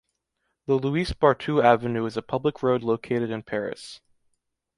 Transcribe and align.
The 0.65 0.77
Louis-Barthou 0.79 1.63
Avenue 1.63 2.07
is 2.07 2.17
a 2.17 2.23
public 2.23 2.63
road 2.63 2.81
located 2.81 3.29
in 3.29 3.43
Paris. 3.43 3.99